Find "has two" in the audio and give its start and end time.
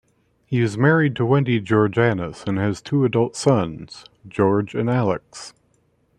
2.57-3.05